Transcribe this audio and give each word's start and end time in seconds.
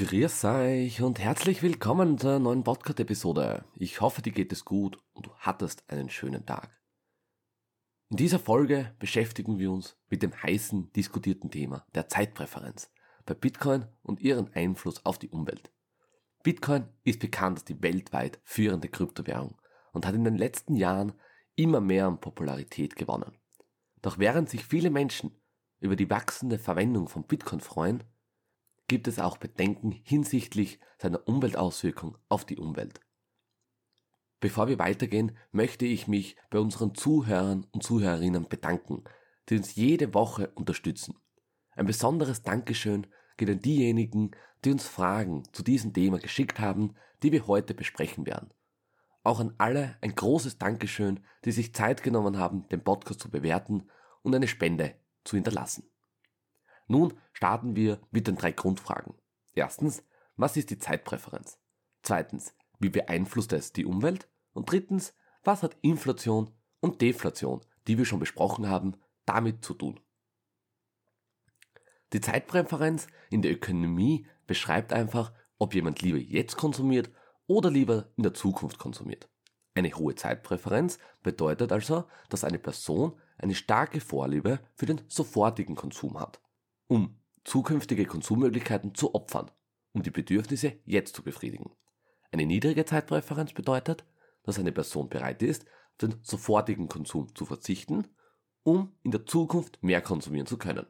Grüß 0.00 0.44
euch 0.46 1.02
und 1.02 1.18
herzlich 1.18 1.62
willkommen 1.62 2.16
zur 2.16 2.38
neuen 2.38 2.64
Podcast-Episode. 2.64 3.66
Ich 3.74 4.00
hoffe, 4.00 4.22
dir 4.22 4.32
geht 4.32 4.50
es 4.50 4.64
gut 4.64 4.96
und 5.12 5.26
du 5.26 5.30
hattest 5.36 5.84
einen 5.90 6.08
schönen 6.08 6.46
Tag. 6.46 6.70
In 8.08 8.16
dieser 8.16 8.38
Folge 8.38 8.94
beschäftigen 8.98 9.58
wir 9.58 9.70
uns 9.70 9.98
mit 10.08 10.22
dem 10.22 10.32
heißen 10.42 10.90
diskutierten 10.94 11.50
Thema 11.50 11.84
der 11.94 12.08
Zeitpräferenz 12.08 12.90
bei 13.26 13.34
Bitcoin 13.34 13.84
und 14.02 14.22
ihren 14.22 14.50
Einfluss 14.54 15.04
auf 15.04 15.18
die 15.18 15.28
Umwelt. 15.28 15.70
Bitcoin 16.42 16.88
ist 17.04 17.20
bekannt 17.20 17.58
als 17.58 17.66
die 17.66 17.82
weltweit 17.82 18.40
führende 18.42 18.88
Kryptowährung 18.88 19.60
und 19.92 20.06
hat 20.06 20.14
in 20.14 20.24
den 20.24 20.38
letzten 20.38 20.76
Jahren 20.76 21.12
immer 21.56 21.82
mehr 21.82 22.06
an 22.06 22.22
Popularität 22.22 22.96
gewonnen. 22.96 23.36
Doch 24.00 24.18
während 24.18 24.48
sich 24.48 24.64
viele 24.64 24.88
Menschen 24.88 25.38
über 25.78 25.94
die 25.94 26.08
wachsende 26.08 26.58
Verwendung 26.58 27.06
von 27.06 27.24
Bitcoin 27.24 27.60
freuen, 27.60 28.02
gibt 28.90 29.06
es 29.06 29.20
auch 29.20 29.36
Bedenken 29.36 29.92
hinsichtlich 29.92 30.80
seiner 30.98 31.28
Umweltauswirkung 31.28 32.18
auf 32.28 32.44
die 32.44 32.56
Umwelt. 32.56 33.00
Bevor 34.40 34.66
wir 34.66 34.80
weitergehen, 34.80 35.38
möchte 35.52 35.86
ich 35.86 36.08
mich 36.08 36.36
bei 36.50 36.58
unseren 36.58 36.96
Zuhörern 36.96 37.68
und 37.70 37.84
Zuhörerinnen 37.84 38.48
bedanken, 38.48 39.04
die 39.48 39.58
uns 39.58 39.76
jede 39.76 40.12
Woche 40.12 40.50
unterstützen. 40.56 41.14
Ein 41.76 41.86
besonderes 41.86 42.42
Dankeschön 42.42 43.06
geht 43.36 43.48
an 43.48 43.60
diejenigen, 43.60 44.32
die 44.64 44.72
uns 44.72 44.88
Fragen 44.88 45.44
zu 45.52 45.62
diesem 45.62 45.92
Thema 45.92 46.18
geschickt 46.18 46.58
haben, 46.58 46.96
die 47.22 47.30
wir 47.30 47.46
heute 47.46 47.74
besprechen 47.74 48.26
werden. 48.26 48.50
Auch 49.22 49.38
an 49.38 49.54
alle 49.58 49.98
ein 50.00 50.16
großes 50.16 50.58
Dankeschön, 50.58 51.20
die 51.44 51.52
sich 51.52 51.76
Zeit 51.76 52.02
genommen 52.02 52.38
haben, 52.38 52.66
den 52.70 52.82
Podcast 52.82 53.20
zu 53.20 53.30
bewerten 53.30 53.88
und 54.22 54.34
eine 54.34 54.48
Spende 54.48 54.96
zu 55.22 55.36
hinterlassen. 55.36 55.84
Nun 56.90 57.14
starten 57.32 57.76
wir 57.76 58.00
mit 58.10 58.26
den 58.26 58.34
drei 58.34 58.50
Grundfragen. 58.50 59.14
Erstens, 59.54 60.02
was 60.34 60.56
ist 60.56 60.70
die 60.70 60.78
Zeitpräferenz? 60.80 61.56
Zweitens, 62.02 62.52
wie 62.80 62.88
beeinflusst 62.88 63.52
es 63.52 63.72
die 63.72 63.84
Umwelt? 63.84 64.28
Und 64.54 64.72
drittens, 64.72 65.14
was 65.44 65.62
hat 65.62 65.76
Inflation 65.82 66.50
und 66.80 67.00
Deflation, 67.00 67.60
die 67.86 67.96
wir 67.96 68.06
schon 68.06 68.18
besprochen 68.18 68.68
haben, 68.68 68.96
damit 69.24 69.64
zu 69.64 69.74
tun? 69.74 70.00
Die 72.12 72.20
Zeitpräferenz 72.20 73.06
in 73.30 73.42
der 73.42 73.52
Ökonomie 73.52 74.26
beschreibt 74.48 74.92
einfach, 74.92 75.32
ob 75.58 75.76
jemand 75.76 76.02
lieber 76.02 76.18
jetzt 76.18 76.56
konsumiert 76.56 77.08
oder 77.46 77.70
lieber 77.70 78.08
in 78.16 78.24
der 78.24 78.34
Zukunft 78.34 78.80
konsumiert. 78.80 79.28
Eine 79.76 79.94
hohe 79.94 80.16
Zeitpräferenz 80.16 80.98
bedeutet 81.22 81.70
also, 81.70 82.06
dass 82.30 82.42
eine 82.42 82.58
Person 82.58 83.16
eine 83.38 83.54
starke 83.54 84.00
Vorliebe 84.00 84.58
für 84.74 84.86
den 84.86 85.02
sofortigen 85.06 85.76
Konsum 85.76 86.18
hat 86.18 86.40
um 86.90 87.16
zukünftige 87.44 88.04
Konsummöglichkeiten 88.04 88.96
zu 88.96 89.14
opfern, 89.14 89.48
um 89.92 90.02
die 90.02 90.10
Bedürfnisse 90.10 90.72
jetzt 90.84 91.14
zu 91.14 91.22
befriedigen. 91.22 91.70
Eine 92.32 92.46
niedrige 92.46 92.84
Zeitpräferenz 92.84 93.52
bedeutet, 93.52 94.04
dass 94.42 94.58
eine 94.58 94.72
Person 94.72 95.08
bereit 95.08 95.40
ist, 95.40 95.66
auf 95.66 95.98
den 96.00 96.14
sofortigen 96.22 96.88
Konsum 96.88 97.32
zu 97.36 97.46
verzichten, 97.46 98.08
um 98.64 98.92
in 99.04 99.12
der 99.12 99.24
Zukunft 99.24 99.80
mehr 99.84 100.00
konsumieren 100.00 100.48
zu 100.48 100.58
können. 100.58 100.84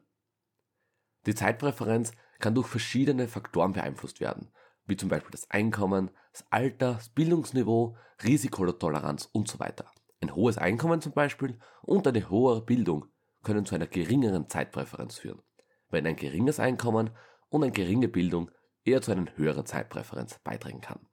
Die 1.27 1.35
Zeitpräferenz 1.35 2.13
kann 2.39 2.55
durch 2.55 2.69
verschiedene 2.69 3.29
Faktoren 3.29 3.75
beeinflusst 3.75 4.21
werden, 4.21 4.49
wie 4.87 4.97
zum 4.97 5.11
Beispiel 5.11 5.33
das 5.33 5.51
Einkommen, 5.51 6.11
das 6.33 6.47
Alter, 6.51 6.95
das 6.95 7.11
Bildungsniveau, 7.11 7.95
Risikotoleranz 8.25 9.29
und 9.33 9.49
so 9.49 9.61
weiter. 9.61 9.85
Ein 10.23 10.35
hohes 10.35 10.57
Einkommen 10.57 11.03
zum 11.03 11.13
Beispiel 11.13 11.59
und 11.83 12.07
eine 12.07 12.31
höhere 12.31 12.65
Bildung 12.65 13.05
können 13.43 13.67
zu 13.67 13.75
einer 13.75 13.87
geringeren 13.87 14.49
Zeitpräferenz 14.49 15.19
führen 15.19 15.43
wenn 15.91 16.07
ein 16.07 16.17
geringes 16.17 16.61
Einkommen 16.61 17.11
und 17.49 17.63
eine 17.63 17.73
geringe 17.73 18.09
Bildung 18.09 18.51
eher 18.85 19.03
zu 19.03 19.13
einer 19.13 19.37
höheren 19.37 19.67
Zeitpräferenz 19.67 20.39
beitragen 20.43 20.81
kann. 20.81 21.07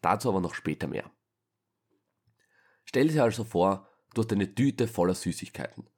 Dazu 0.00 0.28
aber 0.28 0.40
noch 0.40 0.54
später 0.54 0.88
mehr. 0.88 1.10
Stell 2.84 3.08
dir 3.08 3.22
also 3.22 3.44
vor, 3.44 3.88
du 4.14 4.22
hast 4.22 4.32
eine 4.32 4.54
Tüte 4.54 4.88
voller 4.88 5.14
Süßigkeiten. 5.14 5.88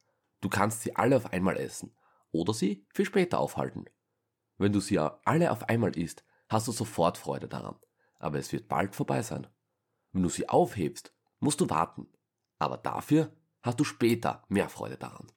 Du 0.40 0.48
kannst 0.48 0.82
sie 0.82 0.94
alle 0.94 1.16
auf 1.16 1.32
einmal 1.32 1.56
essen 1.56 1.96
oder 2.30 2.52
sie 2.52 2.86
für 2.92 3.06
später 3.06 3.38
aufhalten. 3.38 3.86
Wenn 4.58 4.72
du 4.72 4.80
sie 4.80 4.98
alle 4.98 5.50
auf 5.50 5.68
einmal 5.68 5.96
isst, 5.96 6.24
hast 6.48 6.68
du 6.68 6.72
sofort 6.72 7.18
Freude 7.18 7.48
daran, 7.48 7.76
aber 8.18 8.38
es 8.38 8.52
wird 8.52 8.68
bald 8.68 8.94
vorbei 8.94 9.22
sein. 9.22 9.46
Wenn 10.12 10.22
du 10.22 10.28
sie 10.28 10.48
aufhebst, 10.48 11.12
musst 11.40 11.60
du 11.60 11.70
warten, 11.70 12.06
aber 12.58 12.76
dafür 12.76 13.34
hast 13.62 13.80
du 13.80 13.84
später 13.84 14.44
mehr 14.48 14.68
Freude 14.68 14.96
daran. 14.96 15.32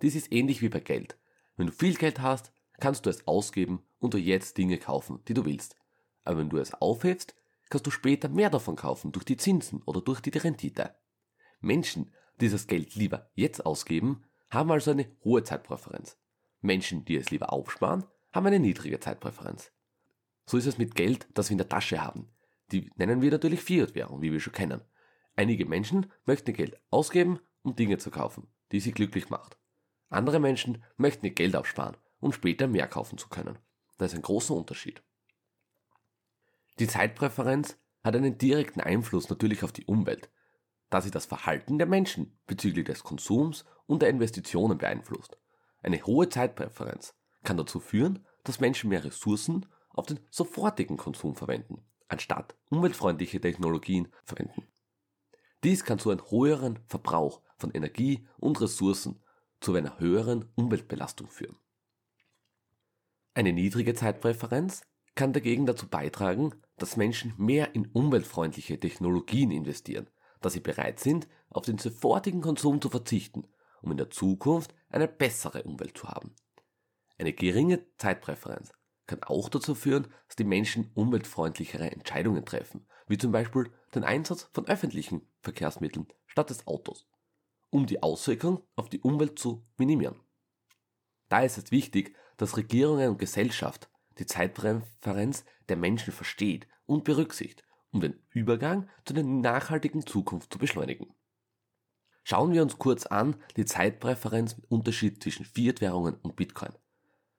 Dies 0.00 0.14
ist 0.14 0.32
ähnlich 0.32 0.62
wie 0.62 0.68
bei 0.68 0.80
Geld. 0.80 1.18
Wenn 1.58 1.66
du 1.66 1.72
viel 1.72 1.96
Geld 1.96 2.20
hast, 2.20 2.52
kannst 2.78 3.04
du 3.04 3.10
es 3.10 3.26
ausgeben 3.26 3.82
und 3.98 4.14
dir 4.14 4.20
jetzt 4.20 4.56
Dinge 4.56 4.78
kaufen, 4.78 5.18
die 5.26 5.34
du 5.34 5.44
willst. 5.44 5.74
Aber 6.22 6.38
wenn 6.38 6.50
du 6.50 6.56
es 6.58 6.72
aufhebst, 6.72 7.34
kannst 7.68 7.84
du 7.84 7.90
später 7.90 8.28
mehr 8.28 8.48
davon 8.48 8.76
kaufen 8.76 9.10
durch 9.10 9.24
die 9.24 9.36
Zinsen 9.36 9.82
oder 9.82 10.00
durch 10.00 10.20
die 10.20 10.30
Rendite. 10.30 10.94
Menschen, 11.60 12.12
die 12.40 12.48
das 12.48 12.68
Geld 12.68 12.94
lieber 12.94 13.28
jetzt 13.34 13.66
ausgeben, 13.66 14.22
haben 14.50 14.70
also 14.70 14.92
eine 14.92 15.10
hohe 15.24 15.42
Zeitpräferenz. 15.42 16.16
Menschen, 16.60 17.04
die 17.04 17.16
es 17.16 17.30
lieber 17.30 17.52
aufsparen, 17.52 18.04
haben 18.32 18.46
eine 18.46 18.60
niedrige 18.60 19.00
Zeitpräferenz. 19.00 19.72
So 20.46 20.58
ist 20.58 20.66
es 20.66 20.78
mit 20.78 20.94
Geld, 20.94 21.26
das 21.34 21.48
wir 21.48 21.54
in 21.54 21.58
der 21.58 21.68
Tasche 21.68 22.00
haben. 22.00 22.28
Die 22.70 22.88
nennen 22.94 23.20
wir 23.20 23.32
natürlich 23.32 23.62
Fiat-Währung, 23.62 24.22
wie 24.22 24.30
wir 24.30 24.40
schon 24.40 24.52
kennen. 24.52 24.80
Einige 25.34 25.66
Menschen 25.66 26.06
möchten 26.24 26.52
Geld 26.52 26.80
ausgeben, 26.90 27.40
um 27.62 27.74
Dinge 27.74 27.98
zu 27.98 28.12
kaufen, 28.12 28.46
die 28.70 28.78
sie 28.78 28.92
glücklich 28.92 29.28
macht. 29.28 29.57
Andere 30.10 30.40
Menschen 30.40 30.82
möchten 30.96 31.26
ihr 31.26 31.34
Geld 31.34 31.54
aufsparen, 31.56 31.96
um 32.20 32.32
später 32.32 32.66
mehr 32.66 32.86
kaufen 32.86 33.18
zu 33.18 33.28
können. 33.28 33.58
Da 33.98 34.06
ist 34.06 34.14
ein 34.14 34.22
großer 34.22 34.54
Unterschied. 34.54 35.02
Die 36.78 36.86
Zeitpräferenz 36.86 37.76
hat 38.04 38.16
einen 38.16 38.38
direkten 38.38 38.80
Einfluss 38.80 39.28
natürlich 39.28 39.64
auf 39.64 39.72
die 39.72 39.84
Umwelt, 39.84 40.30
da 40.90 41.00
sie 41.00 41.10
das 41.10 41.26
Verhalten 41.26 41.78
der 41.78 41.86
Menschen 41.86 42.38
bezüglich 42.46 42.86
des 42.86 43.02
Konsums 43.02 43.64
und 43.86 44.02
der 44.02 44.08
Investitionen 44.08 44.78
beeinflusst. 44.78 45.36
Eine 45.82 46.02
hohe 46.04 46.28
Zeitpräferenz 46.28 47.14
kann 47.42 47.56
dazu 47.56 47.80
führen, 47.80 48.24
dass 48.44 48.60
Menschen 48.60 48.90
mehr 48.90 49.04
Ressourcen 49.04 49.66
auf 49.90 50.06
den 50.06 50.20
sofortigen 50.30 50.96
Konsum 50.96 51.34
verwenden, 51.34 51.84
anstatt 52.08 52.56
umweltfreundliche 52.70 53.40
Technologien 53.40 54.08
verwenden. 54.24 54.68
Dies 55.64 55.84
kann 55.84 55.98
zu 55.98 56.10
einem 56.10 56.30
höheren 56.30 56.78
Verbrauch 56.86 57.42
von 57.56 57.72
Energie 57.72 58.26
und 58.38 58.60
Ressourcen 58.60 59.20
zu 59.60 59.74
einer 59.74 59.98
höheren 59.98 60.50
Umweltbelastung 60.54 61.28
führen. 61.28 61.56
Eine 63.34 63.52
niedrige 63.52 63.94
Zeitpräferenz 63.94 64.82
kann 65.14 65.32
dagegen 65.32 65.66
dazu 65.66 65.88
beitragen, 65.88 66.54
dass 66.76 66.96
Menschen 66.96 67.34
mehr 67.36 67.74
in 67.74 67.86
umweltfreundliche 67.86 68.78
Technologien 68.78 69.50
investieren, 69.50 70.08
da 70.40 70.50
sie 70.50 70.60
bereit 70.60 71.00
sind, 71.00 71.28
auf 71.50 71.64
den 71.64 71.78
sofortigen 71.78 72.40
Konsum 72.40 72.80
zu 72.80 72.88
verzichten, 72.88 73.46
um 73.82 73.90
in 73.90 73.96
der 73.96 74.10
Zukunft 74.10 74.74
eine 74.88 75.08
bessere 75.08 75.62
Umwelt 75.64 75.96
zu 75.96 76.08
haben. 76.08 76.34
Eine 77.18 77.32
geringe 77.32 77.84
Zeitpräferenz 77.96 78.72
kann 79.06 79.22
auch 79.22 79.48
dazu 79.48 79.74
führen, 79.74 80.06
dass 80.28 80.36
die 80.36 80.44
Menschen 80.44 80.90
umweltfreundlichere 80.94 81.90
Entscheidungen 81.90 82.44
treffen, 82.44 82.86
wie 83.08 83.18
zum 83.18 83.32
Beispiel 83.32 83.72
den 83.94 84.04
Einsatz 84.04 84.48
von 84.52 84.66
öffentlichen 84.66 85.22
Verkehrsmitteln 85.40 86.06
statt 86.26 86.50
des 86.50 86.66
Autos 86.66 87.08
um 87.70 87.86
die 87.86 88.02
Auswirkungen 88.02 88.60
auf 88.76 88.88
die 88.88 89.00
Umwelt 89.00 89.38
zu 89.38 89.66
minimieren. 89.76 90.20
Da 91.28 91.40
ist 91.40 91.58
es 91.58 91.70
wichtig, 91.70 92.16
dass 92.36 92.56
Regierungen 92.56 93.10
und 93.10 93.18
Gesellschaft 93.18 93.90
die 94.18 94.26
Zeitpräferenz 94.26 95.44
der 95.68 95.76
Menschen 95.76 96.12
versteht 96.12 96.66
und 96.86 97.04
berücksichtigt, 97.04 97.64
um 97.90 98.00
den 98.00 98.18
Übergang 98.30 98.88
zu 99.04 99.14
einer 99.14 99.22
nachhaltigen 99.22 100.06
Zukunft 100.06 100.52
zu 100.52 100.58
beschleunigen. 100.58 101.14
Schauen 102.24 102.52
wir 102.52 102.62
uns 102.62 102.78
kurz 102.78 103.06
an 103.06 103.36
die 103.56 103.64
Zeitpräferenz 103.64 104.56
mit 104.56 104.70
Unterschied 104.70 105.22
zwischen 105.22 105.46
Fiat-Währungen 105.46 106.16
und 106.16 106.36
Bitcoin. 106.36 106.74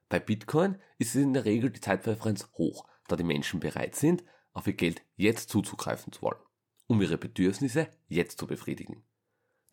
Bei 0.09 0.19
Bitcoin 0.19 0.79
ist 0.97 1.15
es 1.15 1.21
in 1.21 1.33
der 1.33 1.45
Regel 1.45 1.69
die 1.69 1.81
Zeitpräferenz 1.81 2.49
hoch, 2.57 2.87
da 3.07 3.15
die 3.15 3.23
Menschen 3.23 3.59
bereit 3.59 3.95
sind, 3.95 4.23
auf 4.53 4.65
ihr 4.65 4.73
Geld 4.73 5.03
jetzt 5.15 5.49
zuzugreifen 5.49 6.11
zu 6.11 6.23
wollen, 6.23 6.41
um 6.87 7.01
ihre 7.01 7.17
Bedürfnisse 7.17 7.87
jetzt 8.07 8.39
zu 8.39 8.47
befriedigen. 8.47 9.03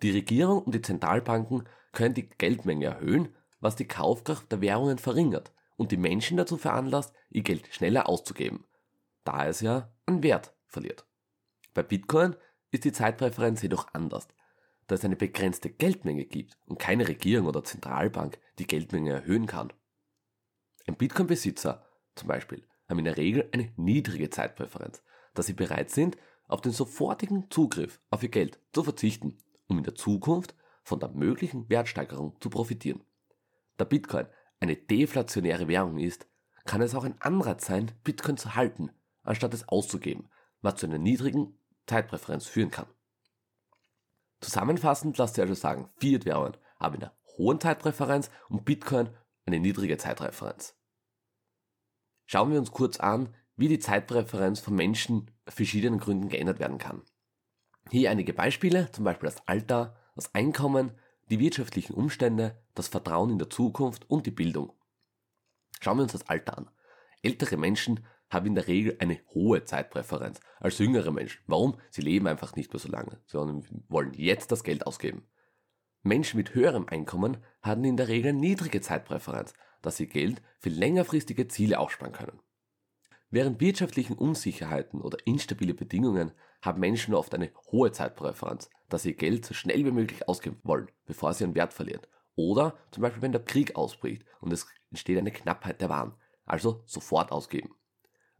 Die 0.02 0.10
Regierung 0.10 0.62
und 0.62 0.74
die 0.74 0.82
Zentralbanken 0.82 1.68
können 1.92 2.14
die 2.14 2.28
Geldmenge 2.28 2.86
erhöhen, 2.86 3.34
was 3.60 3.76
die 3.76 3.88
Kaufkraft 3.88 4.52
der 4.52 4.60
Währungen 4.60 4.98
verringert 4.98 5.52
und 5.76 5.92
die 5.92 5.96
Menschen 5.96 6.36
dazu 6.36 6.56
veranlasst, 6.56 7.14
ihr 7.30 7.42
Geld 7.42 7.66
schneller 7.72 8.08
auszugeben, 8.08 8.64
da 9.24 9.46
es 9.46 9.60
ja 9.60 9.90
an 10.04 10.22
Wert 10.22 10.54
verliert. 10.66 11.06
Bei 11.72 11.82
Bitcoin 11.82 12.36
ist 12.70 12.84
die 12.84 12.92
Zeitpräferenz 12.92 13.62
jedoch 13.62 13.88
anders, 13.94 14.28
da 14.86 14.94
es 14.94 15.04
eine 15.04 15.16
begrenzte 15.16 15.70
Geldmenge 15.70 16.26
gibt 16.26 16.58
und 16.66 16.78
keine 16.78 17.08
Regierung 17.08 17.46
oder 17.46 17.64
Zentralbank 17.64 18.38
die 18.58 18.66
Geldmenge 18.66 19.12
erhöhen 19.12 19.46
kann. 19.46 19.72
Ein 20.86 20.96
Bitcoin-Besitzer 20.96 21.86
zum 22.14 22.28
Beispiel 22.28 22.66
haben 22.88 22.98
in 22.98 23.06
der 23.06 23.16
Regel 23.16 23.48
eine 23.52 23.72
niedrige 23.76 24.30
Zeitpräferenz, 24.30 25.02
da 25.34 25.42
sie 25.42 25.54
bereit 25.54 25.90
sind, 25.90 26.16
auf 26.46 26.60
den 26.60 26.72
sofortigen 26.72 27.50
Zugriff 27.50 28.00
auf 28.10 28.22
ihr 28.22 28.28
Geld 28.28 28.60
zu 28.72 28.84
verzichten 28.84 29.38
um 29.68 29.78
in 29.78 29.84
der 29.84 29.94
Zukunft 29.94 30.54
von 30.82 31.00
der 31.00 31.10
möglichen 31.10 31.68
Wertsteigerung 31.68 32.36
zu 32.40 32.50
profitieren. 32.50 33.02
Da 33.76 33.84
Bitcoin 33.84 34.26
eine 34.60 34.76
deflationäre 34.76 35.68
Währung 35.68 35.98
ist, 35.98 36.26
kann 36.64 36.80
es 36.80 36.94
auch 36.94 37.04
ein 37.04 37.20
Anreiz 37.20 37.66
sein, 37.66 37.92
Bitcoin 38.04 38.36
zu 38.36 38.54
halten, 38.54 38.90
anstatt 39.22 39.54
es 39.54 39.68
auszugeben, 39.68 40.28
was 40.62 40.76
zu 40.76 40.86
einer 40.86 40.98
niedrigen 40.98 41.58
Zeitpräferenz 41.86 42.46
führen 42.46 42.70
kann. 42.70 42.86
Zusammenfassend 44.40 45.16
lasst 45.18 45.38
ihr 45.38 45.42
also 45.42 45.54
sagen, 45.54 45.90
Fiat-Währungen 45.96 46.56
haben 46.78 46.96
eine 46.96 47.12
hohe 47.36 47.58
Zeitpräferenz 47.58 48.30
und 48.48 48.64
Bitcoin 48.64 49.10
eine 49.44 49.60
niedrige 49.60 49.96
Zeitpräferenz. 49.96 50.76
Schauen 52.26 52.50
wir 52.50 52.58
uns 52.58 52.72
kurz 52.72 52.98
an, 52.98 53.34
wie 53.56 53.68
die 53.68 53.78
Zeitpräferenz 53.78 54.60
von 54.60 54.74
Menschen 54.74 55.30
verschiedenen 55.46 55.98
Gründen 55.98 56.28
geändert 56.28 56.58
werden 56.58 56.78
kann. 56.78 57.02
Hier 57.90 58.10
einige 58.10 58.32
Beispiele, 58.32 58.90
zum 58.92 59.04
Beispiel 59.04 59.28
das 59.28 59.46
Alter, 59.46 59.96
das 60.16 60.34
Einkommen, 60.34 60.92
die 61.30 61.38
wirtschaftlichen 61.38 61.94
Umstände, 61.94 62.56
das 62.74 62.88
Vertrauen 62.88 63.30
in 63.30 63.38
der 63.38 63.50
Zukunft 63.50 64.10
und 64.10 64.26
die 64.26 64.32
Bildung. 64.32 64.72
Schauen 65.80 65.98
wir 65.98 66.02
uns 66.02 66.12
das 66.12 66.28
Alter 66.28 66.58
an. 66.58 66.70
Ältere 67.22 67.56
Menschen 67.56 68.04
haben 68.28 68.46
in 68.46 68.54
der 68.54 68.66
Regel 68.66 68.96
eine 68.98 69.20
hohe 69.34 69.64
Zeitpräferenz 69.64 70.40
als 70.58 70.78
jüngere 70.78 71.12
Menschen. 71.12 71.42
Warum? 71.46 71.78
Sie 71.90 72.02
leben 72.02 72.26
einfach 72.26 72.56
nicht 72.56 72.72
mehr 72.72 72.80
so 72.80 72.88
lange, 72.88 73.20
sondern 73.26 73.64
wollen 73.88 74.14
jetzt 74.14 74.50
das 74.50 74.64
Geld 74.64 74.86
ausgeben. 74.86 75.28
Menschen 76.02 76.38
mit 76.38 76.54
höherem 76.54 76.88
Einkommen 76.88 77.38
haben 77.62 77.84
in 77.84 77.96
der 77.96 78.08
Regel 78.08 78.32
niedrige 78.32 78.80
Zeitpräferenz, 78.80 79.54
dass 79.82 79.96
sie 79.96 80.08
Geld 80.08 80.42
für 80.58 80.70
längerfristige 80.70 81.48
Ziele 81.48 81.78
aufsparen 81.78 82.12
können. 82.12 82.40
Während 83.30 83.60
wirtschaftlichen 83.60 84.16
Unsicherheiten 84.16 85.00
oder 85.00 85.18
instabile 85.24 85.74
Bedingungen 85.74 86.32
haben 86.62 86.80
Menschen 86.80 87.14
oft 87.14 87.34
eine 87.34 87.50
hohe 87.70 87.92
Zeitpräferenz, 87.92 88.70
dass 88.88 89.02
sie 89.02 89.14
Geld 89.14 89.44
so 89.44 89.54
schnell 89.54 89.84
wie 89.84 89.90
möglich 89.90 90.28
ausgeben 90.28 90.60
wollen, 90.62 90.90
bevor 91.06 91.32
sie 91.34 91.44
ihren 91.44 91.54
Wert 91.54 91.72
verlieren. 91.72 92.02
Oder 92.36 92.76
zum 92.92 93.02
Beispiel, 93.02 93.22
wenn 93.22 93.32
der 93.32 93.44
Krieg 93.44 93.76
ausbricht 93.76 94.24
und 94.40 94.52
es 94.52 94.66
entsteht 94.90 95.18
eine 95.18 95.32
Knappheit 95.32 95.80
der 95.80 95.88
Waren, 95.88 96.14
also 96.44 96.82
sofort 96.86 97.32
ausgeben. 97.32 97.74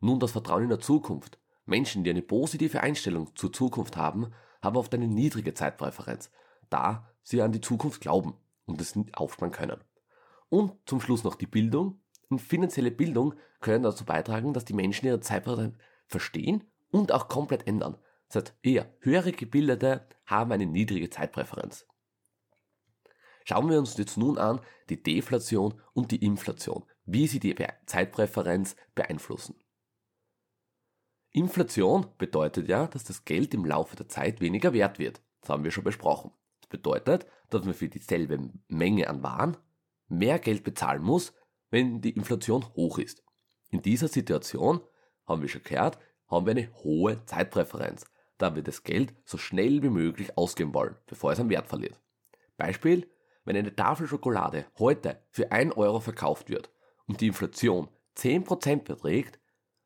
Nun 0.01 0.21
das 0.21 0.33
Vertrauen 0.33 0.65
in 0.65 0.69
der 0.69 0.81
Zukunft. 0.81 1.39
Menschen, 1.65 2.05
die 2.05 2.11
eine 2.11 2.23
positive 2.23 2.81
Einstellung 2.81 3.35
zur 3.35 3.53
Zukunft 3.53 3.97
haben, 3.97 4.33
haben 4.63 4.77
oft 4.77 4.95
eine 4.95 5.09
niedrige 5.09 5.55
Zeitpräferenz, 5.55 6.31
da 6.71 7.09
sie 7.23 7.43
an 7.43 7.53
die 7.53 7.61
Zukunft 7.61 8.01
glauben 8.01 8.35
und 8.67 8.81
es 8.81 8.95
aufsparen 9.15 9.53
können. 9.53 9.81
Und 10.49 10.75
zum 10.87 11.01
Schluss 11.01 11.25
noch 11.25 11.35
die 11.35 11.47
Bildung. 11.47 12.01
Und 12.29 12.41
finanzielle 12.41 12.91
Bildung 12.91 13.35
können 13.61 13.85
dazu 13.85 14.05
beitragen, 14.05 14.53
dass 14.53 14.65
die 14.65 14.75
Menschen 14.75 15.07
ihre 15.07 15.21
Zeitpräferenz 15.21 15.77
verstehen 16.07 16.65
und 16.91 17.13
auch 17.13 17.29
komplett 17.29 17.67
ändern. 17.67 17.99
Das 18.29 18.37
heißt, 18.37 18.55
eher 18.63 18.93
höhere 19.01 19.33
Gebildete 19.33 20.07
haben 20.25 20.53
eine 20.53 20.67
niedrige 20.67 21.11
Zeitpräferenz. 21.11 21.87
Schauen 23.45 23.71
wir 23.71 23.79
uns 23.79 23.97
jetzt 23.97 24.17
nun 24.17 24.39
an 24.39 24.61
die 24.89 25.01
Deflation 25.01 25.81
und 25.93 26.11
die 26.11 26.25
Inflation, 26.25 26.85
wie 27.05 27.29
sie 27.29 27.39
die 27.39 27.55
Zeitpräferenz 27.87 28.75
beeinflussen. 28.97 29.55
Inflation 31.31 32.07
bedeutet 32.19 32.67
ja, 32.67 32.87
dass 32.87 33.05
das 33.05 33.25
Geld 33.25 33.55
im 33.55 33.65
Laufe 33.65 33.95
der 33.95 34.09
Zeit 34.09 34.41
weniger 34.41 34.73
wert 34.73 34.99
wird. 34.99 35.21
Das 35.43 35.51
haben 35.51 35.65
wir 35.65 35.71
schon 35.71 35.85
besprochen. 35.85 36.33
Das 36.61 36.69
bedeutet, 36.71 37.27
dass 37.51 37.65
man 37.65 37.75
für 37.75 37.89
dieselbe 37.89 38.51
Menge 38.67 39.09
an 39.09 39.23
Waren 39.23 39.57
mehr 40.09 40.39
Geld 40.39 40.65
bezahlen 40.65 41.03
muss, 41.03 41.33
wenn 41.71 42.01
die 42.01 42.11
Inflation 42.11 42.65
hoch 42.75 42.99
ist. 42.99 43.23
In 43.71 43.83
dieser 43.83 44.09
Situation, 44.09 44.81
haben 45.27 45.43
wir 45.43 45.49
schon 45.49 45.63
gehört, 45.63 45.99
haben 46.29 46.47
wir 46.47 46.53
eine 46.53 46.73
hohe 46.83 47.25
Zeitpräferenz, 47.27 48.07
da 48.39 48.55
wir 48.55 48.63
das 48.63 48.83
Geld 48.83 49.15
so 49.25 49.39
schnell 49.39 49.83
wie 49.83 49.91
möglich 49.91 50.37
ausgeben 50.37 50.75
wollen, 50.75 50.97
bevor 51.07 51.33
es 51.33 51.41
an 51.41 51.51
Wert 51.51 51.69
verliert. 51.69 52.01
Beispiel, 52.57 53.11
wenn 53.45 53.57
eine 53.57 53.75
Tafel 53.75 54.07
Schokolade 54.07 54.67
heute 54.79 55.23
für 55.31 55.53
1 55.53 55.77
Euro 55.77 56.01
verkauft 56.01 56.49
wird 56.49 56.71
und 57.07 57.21
die 57.21 57.29
Inflation 57.29 57.89
10% 58.17 58.83
beträgt, 58.85 59.39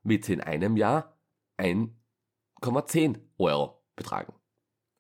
wird 0.03 0.25
sie 0.25 0.33
in 0.35 0.41
einem 0.41 0.77
Jahr 0.77 1.19
1,10 1.59 3.19
Euro 3.39 3.83
betragen. 3.97 4.35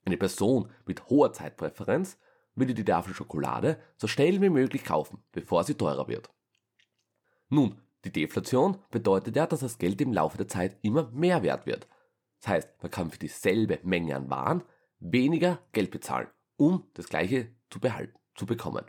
Eine 0.05 0.17
Person 0.17 0.71
mit 0.85 1.09
hoher 1.09 1.33
Zeitpräferenz 1.33 2.19
würde 2.55 2.75
die 2.75 2.85
Tafel 2.85 3.15
Schokolade 3.15 3.81
so 3.97 4.07
schnell 4.07 4.41
wie 4.43 4.51
möglich 4.51 4.85
kaufen, 4.85 5.23
bevor 5.33 5.65
sie 5.65 5.75
teurer 5.75 6.09
wird. 6.09 6.31
Nun, 7.51 7.81
die 8.05 8.13
Deflation 8.13 8.79
bedeutet 8.91 9.37
ja, 9.37 9.47
dass 9.47 9.61
das 9.61 9.79
Geld 9.79 10.01
im 10.01 10.13
Laufe 10.13 10.39
der 10.39 10.49
Zeit 10.49 10.79
immer 10.83 11.11
mehr 11.11 11.43
wert 11.43 11.67
wird. 11.67 11.87
Das 12.41 12.49
heißt, 12.49 12.83
man 12.83 12.91
kann 12.91 13.11
für 13.11 13.19
dieselbe 13.19 13.81
Menge 13.83 14.17
an 14.17 14.31
Waren 14.31 14.63
weniger 15.01 15.59
Geld 15.73 15.91
bezahlen, 15.91 16.29
um 16.57 16.89
das 16.95 17.09
gleiche 17.09 17.53
zu 17.69 17.81
behalten, 17.81 18.19
zu 18.35 18.47
bekommen. 18.47 18.85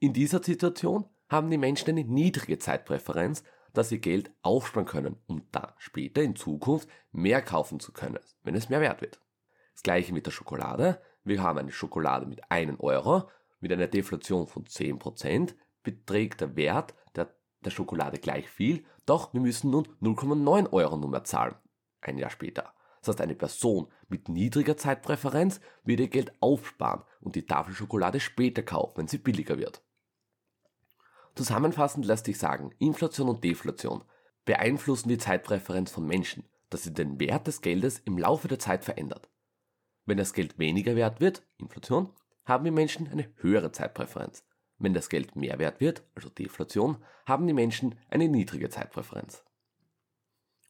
In 0.00 0.12
dieser 0.12 0.42
Situation 0.42 1.06
haben 1.28 1.50
die 1.50 1.56
Menschen 1.56 1.88
eine 1.90 2.04
niedrige 2.04 2.58
Zeitpräferenz, 2.58 3.44
dass 3.72 3.88
sie 3.88 4.00
Geld 4.00 4.30
aufsparen 4.42 4.86
können, 4.86 5.16
um 5.26 5.46
dann 5.50 5.72
später 5.78 6.22
in 6.22 6.36
Zukunft 6.36 6.88
mehr 7.12 7.42
kaufen 7.42 7.80
zu 7.80 7.92
können, 7.92 8.20
wenn 8.42 8.54
es 8.54 8.68
mehr 8.68 8.80
wert 8.80 9.00
wird. 9.00 9.20
Das 9.72 9.82
gleiche 9.82 10.12
mit 10.12 10.26
der 10.26 10.30
Schokolade. 10.30 11.00
Wir 11.24 11.42
haben 11.42 11.58
eine 11.58 11.72
Schokolade 11.72 12.26
mit 12.26 12.50
1 12.50 12.80
Euro, 12.80 13.30
mit 13.60 13.72
einer 13.72 13.86
Deflation 13.86 14.46
von 14.46 14.64
10%, 14.64 15.54
beträgt 15.82 16.40
der 16.40 16.54
Wert 16.56 16.94
der, 17.64 17.70
Schokolade 17.70 18.18
gleich 18.18 18.48
viel, 18.48 18.84
doch 19.06 19.32
wir 19.32 19.40
müssen 19.40 19.70
nun 19.70 19.88
0,9 20.02 20.72
Euro 20.72 20.96
Nummer 20.96 21.24
zahlen, 21.24 21.54
ein 22.00 22.18
Jahr 22.18 22.30
später. 22.30 22.72
Das 23.00 23.08
heißt, 23.08 23.20
eine 23.20 23.34
Person 23.34 23.88
mit 24.08 24.28
niedriger 24.28 24.76
Zeitpräferenz 24.76 25.60
wird 25.84 26.00
ihr 26.00 26.08
Geld 26.08 26.32
aufsparen 26.40 27.02
und 27.20 27.34
die 27.34 27.46
Tafel 27.46 27.74
Schokolade 27.74 28.20
später 28.20 28.62
kaufen, 28.62 28.94
wenn 28.96 29.08
sie 29.08 29.18
billiger 29.18 29.58
wird. 29.58 29.82
Zusammenfassend 31.34 32.06
lässt 32.06 32.26
sich 32.26 32.38
sagen, 32.38 32.70
Inflation 32.78 33.28
und 33.28 33.42
Deflation 33.42 34.04
beeinflussen 34.44 35.08
die 35.08 35.18
Zeitpräferenz 35.18 35.90
von 35.90 36.06
Menschen, 36.06 36.44
dass 36.70 36.84
sie 36.84 36.94
den 36.94 37.18
Wert 37.18 37.46
des 37.46 37.60
Geldes 37.60 37.98
im 37.98 38.18
Laufe 38.18 38.48
der 38.48 38.58
Zeit 38.58 38.84
verändert. 38.84 39.28
Wenn 40.06 40.18
das 40.18 40.32
Geld 40.32 40.58
weniger 40.58 40.96
wert 40.96 41.20
wird, 41.20 41.42
Inflation, 41.58 42.10
haben 42.44 42.64
die 42.64 42.70
Menschen 42.70 43.08
eine 43.08 43.28
höhere 43.36 43.72
Zeitpräferenz. 43.72 44.44
Wenn 44.78 44.94
das 44.94 45.08
Geld 45.08 45.36
mehr 45.36 45.58
wert 45.58 45.80
wird, 45.80 46.02
also 46.14 46.28
Deflation, 46.28 46.98
haben 47.26 47.46
die 47.46 47.52
Menschen 47.52 47.98
eine 48.08 48.28
niedrige 48.28 48.68
Zeitpräferenz. 48.68 49.44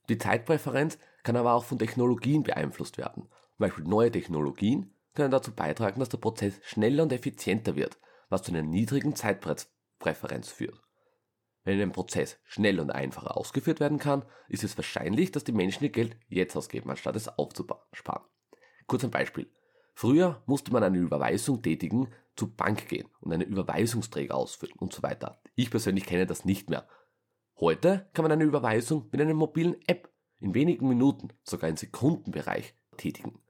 Die 0.09 0.19
Zeitpräferenz 0.19 0.99
kann 1.23 1.37
aber 1.37 1.55
auch 1.55 1.65
von 1.65 1.79
Technologien 1.79 2.43
beeinflusst 2.43 2.99
werden. 2.99 3.23
Zum 3.23 3.59
Beispiel 3.59 3.85
neue 3.85 4.11
Technologien 4.11 4.95
können 5.15 5.31
dazu 5.31 5.55
beitragen, 5.55 6.01
dass 6.01 6.11
der 6.11 6.19
Prozess 6.19 6.61
schneller 6.63 7.03
und 7.03 7.13
effizienter 7.13 7.77
wird, 7.77 7.99
was 8.29 8.43
zu 8.43 8.53
einer 8.53 8.63
niedrigen 8.63 9.17
Zeitpräferenz 9.17 9.71
Präferenz 10.05 10.51
führt. 10.51 10.83
Wenn 11.63 11.81
ein 11.81 11.93
Prozess 11.93 12.39
schnell 12.45 12.79
und 12.79 12.91
einfacher 12.91 13.39
ausgeführt 13.39 13.81
werden 13.81 13.99
kann, 13.99 14.27
ist 14.49 14.65
es 14.65 14.77
wahrscheinlich, 14.77 15.33
dass 15.33 15.45
die 15.45 15.53
Menschen 15.53 15.85
ihr 15.85 15.91
Geld 15.91 16.17
jetzt 16.29 16.55
ausgeben, 16.57 16.91
anstatt 16.91 17.17
es 17.17 17.27
aufzusparen. 17.27 18.27
Kurz 18.87 19.03
ein 19.03 19.11
Beispiel. 19.11 19.51
Früher 19.95 20.43
musste 20.47 20.73
man 20.73 20.83
eine 20.83 20.99
Überweisung 20.99 21.63
tätigen, 21.63 22.09
zur 22.37 22.51
Bank 22.51 22.89
gehen 22.89 23.09
und 23.21 23.33
einen 23.33 23.49
Überweisungsträger 23.49 24.35
ausfüllen 24.35 24.75
und 24.79 24.93
so 24.93 25.03
weiter. 25.03 25.41
Ich 25.55 25.71
persönlich 25.71 26.05
kenne 26.05 26.27
das 26.27 26.45
nicht 26.45 26.69
mehr. 26.69 26.89
Heute 27.61 28.09
kann 28.13 28.25
man 28.25 28.33
eine 28.33 28.45
Überweisung 28.45 29.09
mit 29.13 29.21
einer 29.21 29.35
mobilen 29.35 29.77
App 29.87 30.13
in 30.41 30.53
wenigen 30.53 30.89
Minuten, 30.89 31.29
sogar 31.45 31.71
im 31.71 31.77
Sekundenbereich 31.77 32.75
tätigen. 32.97 33.41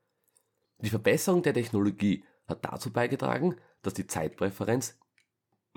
Die 0.81 0.91
Verbesserung 0.91 1.43
der 1.43 1.55
Technologie 1.55 2.25
hat 2.47 2.63
dazu 2.65 2.93
beigetragen, 2.93 3.57
dass 3.81 3.95
die 3.95 4.07
Zeitpräferenz 4.07 4.99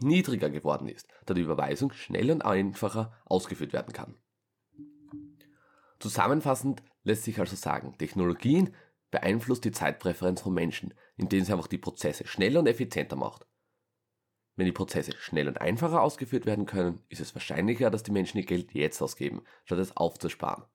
niedriger 0.01 0.49
geworden 0.49 0.89
ist, 0.89 1.07
da 1.25 1.33
die 1.33 1.41
Überweisung 1.41 1.93
schnell 1.93 2.29
und 2.29 2.43
einfacher 2.43 3.13
ausgeführt 3.25 3.71
werden 3.71 3.93
kann. 3.93 4.15
Zusammenfassend 5.99 6.83
lässt 7.03 7.23
sich 7.23 7.39
also 7.39 7.55
sagen, 7.55 7.97
Technologien 7.97 8.75
beeinflusst 9.19 9.65
die 9.65 9.71
Zeitpräferenz 9.71 10.41
von 10.41 10.53
Menschen, 10.53 10.93
indem 11.15 11.43
sie 11.43 11.51
einfach 11.51 11.67
die 11.67 11.79
Prozesse 11.79 12.27
schneller 12.27 12.59
und 12.59 12.67
effizienter 12.67 13.15
macht. 13.15 13.47
Wenn 14.55 14.67
die 14.67 14.71
Prozesse 14.71 15.13
schnell 15.17 15.47
und 15.47 15.59
einfacher 15.59 16.01
ausgeführt 16.01 16.45
werden 16.45 16.67
können, 16.67 17.01
ist 17.09 17.21
es 17.21 17.33
wahrscheinlicher, 17.33 17.89
dass 17.89 18.03
die 18.03 18.11
Menschen 18.11 18.37
ihr 18.37 18.45
Geld 18.45 18.73
jetzt 18.73 19.01
ausgeben, 19.01 19.43
statt 19.65 19.79
es 19.79 19.97
aufzusparen. 19.97 20.65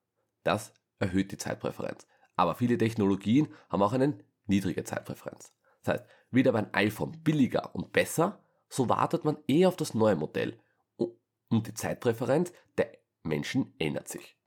Das 0.43 0.73
erhöht 0.99 1.31
die 1.31 1.37
Zeitpräferenz. 1.37 2.05
Aber 2.35 2.55
viele 2.55 2.77
Technologien 2.77 3.47
haben 3.69 3.81
auch 3.81 3.93
eine 3.93 4.17
niedrige 4.45 4.83
Zeitpräferenz. 4.83 5.53
Das 5.83 5.95
heißt, 5.95 6.09
wieder 6.31 6.51
beim 6.51 6.67
iPhone 6.73 7.23
billiger 7.23 7.73
und 7.75 7.93
besser, 7.93 8.43
so 8.67 8.89
wartet 8.89 9.23
man 9.23 9.37
eher 9.47 9.69
auf 9.69 9.75
das 9.77 9.93
neue 9.93 10.15
Modell 10.15 10.59
und 10.97 11.67
die 11.67 11.73
Zeitpräferenz 11.73 12.51
der 12.77 12.97
Menschen 13.21 13.73
ändert 13.79 14.09
sich. 14.09 14.37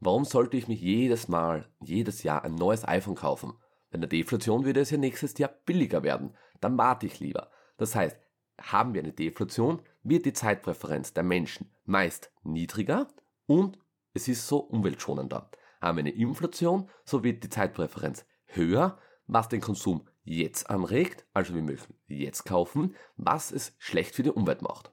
Warum 0.00 0.24
sollte 0.24 0.56
ich 0.56 0.66
mich 0.66 0.80
jedes 0.80 1.28
Mal, 1.28 1.68
jedes 1.80 2.22
Jahr 2.22 2.42
ein 2.44 2.54
neues 2.54 2.88
iPhone 2.88 3.16
kaufen? 3.16 3.52
Bei 3.90 3.98
der 3.98 4.08
Deflation 4.08 4.64
würde 4.64 4.80
es 4.80 4.90
ja 4.90 4.96
nächstes 4.96 5.36
Jahr 5.36 5.50
billiger 5.66 6.02
werden. 6.02 6.34
Dann 6.60 6.78
warte 6.78 7.06
ich 7.06 7.20
lieber. 7.20 7.50
Das 7.76 7.94
heißt, 7.94 8.16
haben 8.60 8.94
wir 8.94 9.02
eine 9.02 9.12
Deflation, 9.12 9.82
wird 10.02 10.24
die 10.24 10.32
Zeitpräferenz 10.32 11.12
der 11.12 11.22
Menschen 11.22 11.70
meist 11.84 12.32
niedriger 12.42 13.08
und 13.46 13.78
es 14.14 14.28
ist 14.28 14.46
so 14.46 14.58
umweltschonender. 14.58 15.50
Haben 15.80 15.96
wir 15.98 16.02
eine 16.02 16.10
Inflation, 16.10 16.88
so 17.04 17.22
wird 17.22 17.44
die 17.44 17.48
Zeitpräferenz 17.48 18.24
höher, 18.46 18.98
was 19.26 19.48
den 19.48 19.60
Konsum 19.60 20.08
jetzt 20.22 20.68
anregt, 20.68 21.26
also 21.32 21.54
wir 21.54 21.62
möchten 21.62 21.94
jetzt 22.06 22.44
kaufen, 22.44 22.96
was 23.16 23.52
es 23.52 23.74
schlecht 23.78 24.14
für 24.14 24.22
die 24.22 24.30
Umwelt 24.30 24.62
macht. 24.62 24.92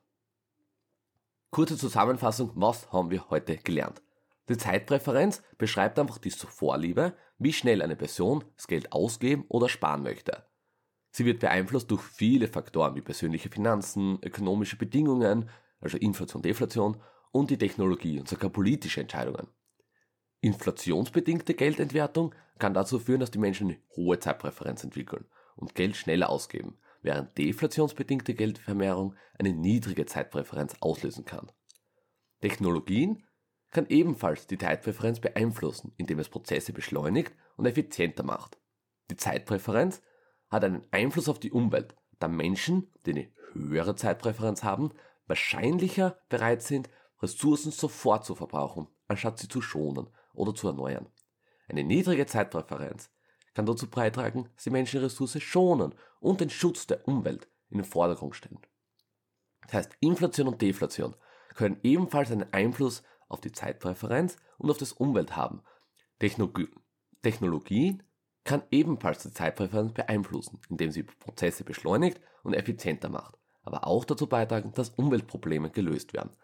Kurze 1.49 1.77
Zusammenfassung, 1.77 2.51
was 2.55 2.91
haben 2.91 3.09
wir 3.09 3.29
heute 3.29 3.57
gelernt? 3.57 4.01
Die 4.49 4.57
Zeitpräferenz 4.57 5.41
beschreibt 5.57 5.99
einfach 5.99 6.17
die 6.17 6.31
Vorliebe, 6.31 7.15
wie 7.37 7.53
schnell 7.53 7.81
eine 7.81 7.95
Person 7.95 8.43
das 8.55 8.67
Geld 8.67 8.93
ausgeben 8.93 9.45
oder 9.49 9.69
sparen 9.69 10.03
möchte. 10.03 10.43
Sie 11.11 11.25
wird 11.25 11.39
beeinflusst 11.39 11.91
durch 11.91 12.01
viele 12.01 12.47
Faktoren 12.47 12.95
wie 12.95 13.01
persönliche 13.01 13.49
Finanzen, 13.49 14.19
ökonomische 14.21 14.77
Bedingungen, 14.77 15.49
also 15.79 15.97
Inflation, 15.97 16.41
Deflation 16.41 16.97
und 17.31 17.49
die 17.49 17.57
Technologie 17.57 18.19
und 18.19 18.27
sogar 18.27 18.49
politische 18.49 19.01
Entscheidungen. 19.01 19.47
Inflationsbedingte 20.41 21.53
Geldentwertung 21.53 22.33
kann 22.59 22.73
dazu 22.73 22.99
führen, 22.99 23.19
dass 23.19 23.31
die 23.31 23.39
Menschen 23.39 23.67
eine 23.67 23.79
hohe 23.95 24.19
Zeitpräferenz 24.19 24.83
entwickeln 24.83 25.25
und 25.55 25.75
Geld 25.75 25.95
schneller 25.95 26.29
ausgeben, 26.29 26.77
während 27.01 27.37
deflationsbedingte 27.37 28.33
Geldvermehrung 28.33 29.15
eine 29.37 29.53
niedrige 29.53 30.05
Zeitpräferenz 30.05 30.75
auslösen 30.79 31.25
kann. 31.25 31.51
Technologien 32.41 33.26
kann 33.71 33.87
ebenfalls 33.87 34.47
die 34.47 34.57
Zeitpräferenz 34.57 35.19
beeinflussen, 35.19 35.93
indem 35.97 36.19
es 36.19 36.29
Prozesse 36.29 36.73
beschleunigt 36.73 37.33
und 37.57 37.65
effizienter 37.65 38.23
macht. 38.23 38.57
Die 39.09 39.17
Zeitpräferenz 39.17 40.01
hat 40.49 40.63
einen 40.63 40.85
Einfluss 40.91 41.29
auf 41.29 41.39
die 41.39 41.51
Umwelt, 41.51 41.95
da 42.19 42.27
Menschen, 42.27 42.91
die 43.05 43.11
eine 43.11 43.31
höhere 43.53 43.95
Zeitpräferenz 43.95 44.63
haben, 44.63 44.91
wahrscheinlicher 45.27 46.17
bereit 46.29 46.61
sind, 46.61 46.89
Ressourcen 47.21 47.71
sofort 47.71 48.25
zu 48.25 48.35
verbrauchen, 48.35 48.87
anstatt 49.07 49.39
sie 49.39 49.47
zu 49.47 49.61
schonen 49.61 50.07
oder 50.33 50.53
zu 50.53 50.67
erneuern. 50.67 51.09
Eine 51.67 51.83
niedrige 51.83 52.25
Zeitpräferenz 52.25 53.09
kann 53.53 53.65
dazu 53.65 53.89
beitragen, 53.89 54.49
dass 54.55 54.63
die 54.63 54.69
Menschen 54.69 55.01
Ressourcen 55.01 55.41
schonen 55.41 55.95
und 56.19 56.41
den 56.41 56.49
Schutz 56.49 56.87
der 56.87 57.07
Umwelt 57.07 57.49
in 57.69 57.79
den 57.79 57.85
Vordergrund 57.85 58.35
stellen. 58.35 58.59
Das 59.63 59.73
heißt, 59.73 59.97
Inflation 59.99 60.47
und 60.47 60.61
Deflation 60.61 61.15
können 61.55 61.79
ebenfalls 61.83 62.31
einen 62.31 62.53
Einfluss 62.53 63.03
auf 63.27 63.41
die 63.41 63.51
Zeitpräferenz 63.51 64.37
und 64.57 64.69
auf 64.69 64.77
das 64.77 64.93
Umwelt 64.93 65.35
haben. 65.35 65.61
Technologie, 66.19 66.69
Technologie 67.21 67.99
kann 68.43 68.63
ebenfalls 68.71 69.23
die 69.23 69.31
Zeitpräferenz 69.31 69.93
beeinflussen, 69.93 70.61
indem 70.69 70.91
sie 70.91 71.03
Prozesse 71.03 71.63
beschleunigt 71.63 72.21
und 72.43 72.53
effizienter 72.53 73.09
macht, 73.09 73.37
aber 73.63 73.85
auch 73.85 74.05
dazu 74.05 74.27
beitragen, 74.27 74.71
dass 74.73 74.89
Umweltprobleme 74.89 75.69
gelöst 75.69 76.13
werden. 76.13 76.35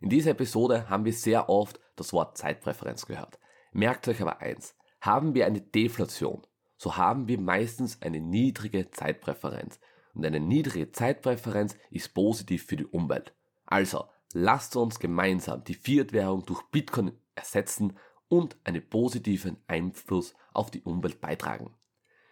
In 0.00 0.08
dieser 0.08 0.32
Episode 0.32 0.88
haben 0.88 1.04
wir 1.04 1.12
sehr 1.12 1.48
oft 1.48 1.78
das 1.96 2.12
Wort 2.12 2.36
Zeitpräferenz 2.36 3.06
gehört. 3.06 3.38
Merkt 3.72 4.08
euch 4.08 4.20
aber 4.20 4.40
eins, 4.40 4.74
haben 5.00 5.34
wir 5.34 5.46
eine 5.46 5.60
Deflation, 5.60 6.46
so 6.76 6.96
haben 6.96 7.28
wir 7.28 7.38
meistens 7.38 8.00
eine 8.00 8.20
niedrige 8.20 8.90
Zeitpräferenz. 8.90 9.78
Und 10.14 10.24
eine 10.24 10.40
niedrige 10.40 10.90
Zeitpräferenz 10.92 11.76
ist 11.90 12.14
positiv 12.14 12.64
für 12.64 12.76
die 12.76 12.86
Umwelt. 12.86 13.34
Also, 13.66 14.06
lasst 14.32 14.76
uns 14.76 14.98
gemeinsam 14.98 15.64
die 15.64 15.74
Fiat-Währung 15.74 16.44
durch 16.46 16.62
Bitcoin 16.70 17.12
ersetzen 17.34 17.96
und 18.28 18.56
einen 18.64 18.88
positiven 18.88 19.56
Einfluss 19.66 20.34
auf 20.52 20.70
die 20.70 20.82
Umwelt 20.82 21.20
beitragen. 21.20 21.74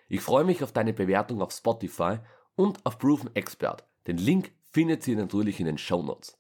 Ich 0.09 0.21
freue 0.21 0.45
mich 0.45 0.63
auf 0.63 0.73
deine 0.73 0.93
Bewertung 0.93 1.43
auf 1.43 1.53
Spotify 1.53 2.19
und 2.55 2.85
auf 2.87 2.99
Proven 2.99 3.35
Expert. 3.35 3.87
Den 4.07 4.17
Link 4.17 4.53
findet 4.71 5.07
ihr 5.07 5.17
natürlich 5.17 5.61
in 5.61 5.67
den 5.67 5.79
Show 5.79 6.03
Notes. 6.03 6.39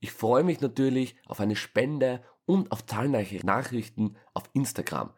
Ich 0.00 0.12
freue 0.12 0.44
mich 0.44 0.60
natürlich 0.60 1.16
auf 1.26 1.40
eine 1.40 1.56
Spende 1.56 2.22
und 2.46 2.70
auf 2.70 2.86
zahlreiche 2.86 3.44
Nachrichten 3.44 4.16
auf 4.34 4.44
Instagram. 4.52 5.12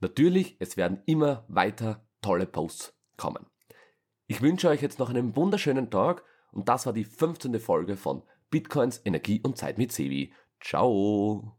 Natürlich, 0.00 0.56
es 0.60 0.76
werden 0.76 1.02
immer 1.06 1.44
weiter 1.48 2.06
tolle 2.20 2.46
Posts 2.46 2.94
kommen. 3.16 3.46
Ich 4.26 4.42
wünsche 4.42 4.68
euch 4.68 4.82
jetzt 4.82 4.98
noch 4.98 5.08
einen 5.08 5.34
wunderschönen 5.34 5.90
Tag 5.90 6.22
und 6.52 6.68
das 6.68 6.86
war 6.86 6.92
die 6.92 7.04
15. 7.04 7.58
Folge 7.60 7.96
von 7.96 8.22
Bitcoins, 8.50 9.00
Energie 9.04 9.40
und 9.42 9.56
Zeit 9.56 9.78
mit 9.78 9.92
Sevi. 9.92 10.32
Ciao! 10.60 11.56